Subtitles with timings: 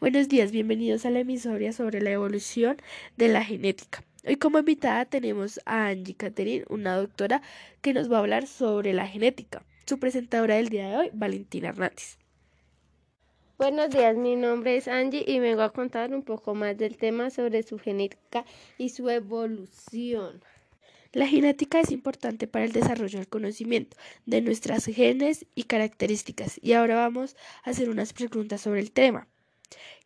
[0.00, 2.78] Buenos días, bienvenidos a la emisoria sobre la evolución
[3.18, 4.02] de la genética.
[4.26, 7.42] Hoy como invitada tenemos a Angie Catherine, una doctora
[7.82, 9.62] que nos va a hablar sobre la genética.
[9.84, 12.16] Su presentadora del día de hoy, Valentina Hernández.
[13.58, 17.28] Buenos días, mi nombre es Angie y vengo a contar un poco más del tema
[17.28, 18.46] sobre su genética
[18.78, 20.42] y su evolución.
[21.12, 26.58] La genética es importante para el desarrollo del conocimiento de nuestras genes y características.
[26.62, 29.28] Y ahora vamos a hacer unas preguntas sobre el tema.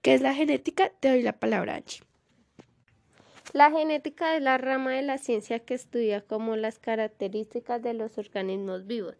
[0.05, 0.91] ¿Qué es la genética?
[1.00, 2.03] Te doy la palabra, Angie.
[3.54, 8.18] La genética es la rama de la ciencia que estudia como las características de los
[8.18, 9.14] organismos vivos,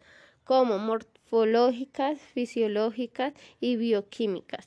[0.45, 4.66] como morfológicas, fisiológicas y bioquímicas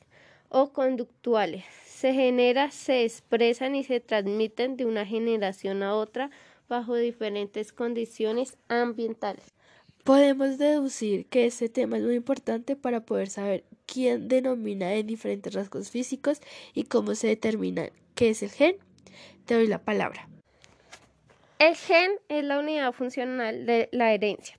[0.50, 1.66] o conductuales.
[1.86, 6.32] Se genera, se expresan y se transmiten de una generación a otra
[6.68, 9.54] bajo diferentes condiciones ambientales.
[10.08, 15.54] Podemos deducir que este tema es muy importante para poder saber quién denomina en diferentes
[15.54, 16.40] rasgos físicos
[16.74, 18.78] y cómo se determina qué es el gen.
[19.46, 20.30] Te doy la palabra.
[21.60, 24.58] El gen es la unidad funcional de la herencia.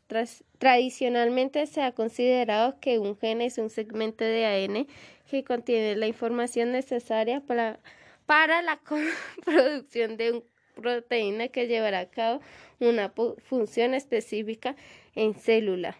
[0.58, 4.86] tradicionalmente se ha considerado que un gen es un segmento de ADN
[5.30, 7.80] que contiene la información necesaria para,
[8.26, 8.78] para la
[9.46, 10.44] producción de un
[10.80, 12.40] proteína que llevará a cabo
[12.80, 13.12] una
[13.44, 14.76] función específica
[15.14, 15.96] en célula.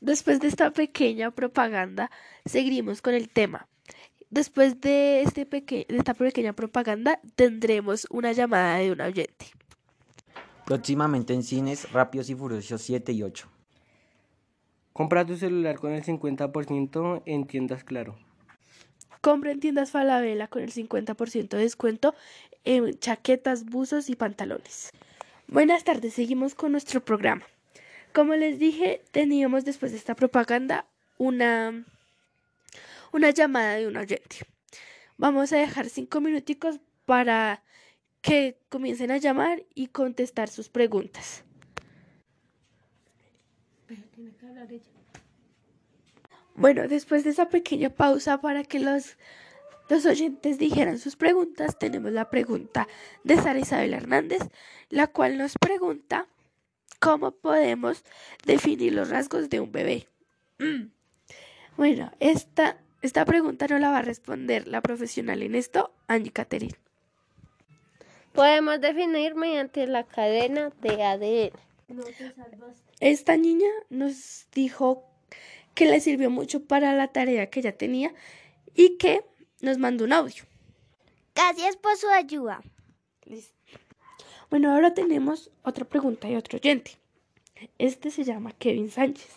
[0.00, 2.10] Después de esta pequeña propaganda,
[2.44, 3.68] seguimos con el tema.
[4.30, 9.46] Después de, este de esta pequeña propaganda, tendremos una llamada de un oyente.
[10.66, 13.48] Próximamente en cines Rápidos y Furiosos 7 y 8.
[14.92, 18.27] Compra tu celular con el 50% en tiendas Claro.
[19.20, 22.14] Compra en tiendas Falabella con el 50% de descuento
[22.64, 24.90] en chaquetas, buzos y pantalones.
[25.48, 27.44] Buenas tardes, seguimos con nuestro programa.
[28.12, 31.84] Como les dije, teníamos después de esta propaganda una,
[33.12, 34.38] una llamada de un oyente.
[35.16, 37.62] Vamos a dejar cinco minuticos para
[38.20, 41.44] que comiencen a llamar y contestar sus preguntas.
[46.58, 49.16] Bueno, después de esa pequeña pausa para que los,
[49.88, 52.88] los oyentes dijeran sus preguntas, tenemos la pregunta
[53.22, 54.42] de Sara Isabel Hernández,
[54.88, 56.26] la cual nos pregunta
[56.98, 58.02] cómo podemos
[58.44, 60.08] definir los rasgos de un bebé.
[61.76, 66.74] Bueno, esta, esta pregunta no la va a responder la profesional en esto, Angie Catherine.
[68.32, 71.52] Podemos definir mediante la cadena de ADN.
[72.98, 75.04] Esta niña nos dijo
[75.78, 78.12] que le sirvió mucho para la tarea que ella tenía
[78.74, 79.24] y que
[79.60, 80.42] nos mandó un audio.
[81.36, 82.60] Gracias por su ayuda.
[84.50, 86.98] Bueno, ahora tenemos otra pregunta y otro oyente.
[87.78, 89.30] Este se llama Kevin Sánchez.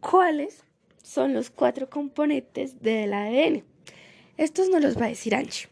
[0.00, 0.62] ¿Cuáles
[1.02, 3.64] son los cuatro componentes del ADN?
[4.36, 5.70] Estos nos los va a decir Angie.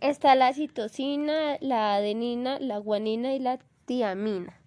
[0.00, 4.58] Está la citosina, la adenina, la guanina y la tiamina.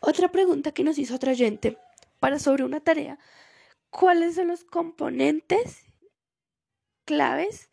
[0.00, 1.76] Otra pregunta que nos hizo otra oyente
[2.20, 3.18] para sobre una tarea,
[3.90, 5.84] ¿cuáles son los componentes
[7.04, 7.70] claves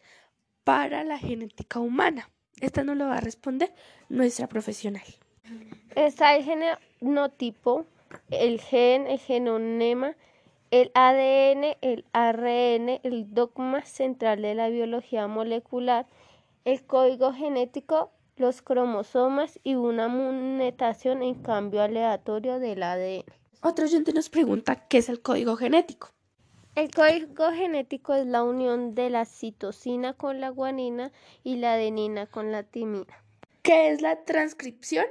[0.63, 2.29] para la genética humana?
[2.61, 3.73] Esta no lo va a responder
[4.09, 5.03] nuestra profesional.
[5.95, 7.85] Está el genotipo,
[8.31, 10.15] el gen, el genonema,
[10.71, 16.07] el ADN, el ARN, el dogma central de la biología molecular,
[16.63, 23.23] el código genético los cromosomas y una mutación en cambio aleatorio del ADN.
[23.61, 26.09] Otro oyente nos pregunta qué es el código genético.
[26.75, 31.11] El código genético es la unión de la citosina con la guanina
[31.43, 33.23] y la adenina con la timina.
[33.61, 35.05] ¿Qué es la transcripción?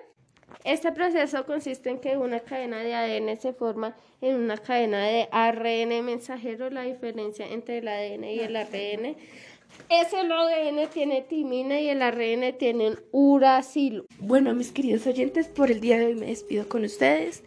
[0.63, 5.29] Este proceso consiste en que una cadena de ADN se forma en una cadena de
[5.33, 6.71] ARN mensajero.
[6.71, 9.17] La diferencia entre el ADN y el ARN
[9.89, 14.07] ese ADN tiene timina y el ARN tiene uracilo.
[14.19, 17.43] Bueno, mis queridos oyentes, por el día de hoy me despido con ustedes.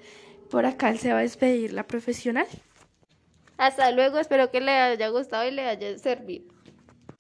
[0.50, 2.48] Por acá se va a despedir la profesional.
[3.58, 6.46] Hasta luego, espero que le haya gustado y le haya servido.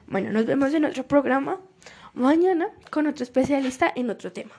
[0.05, 1.59] Bueno, nos vemos en otro programa
[2.13, 4.53] mañana con otro especialista en otro tema.